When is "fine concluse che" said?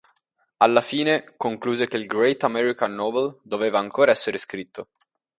0.81-1.95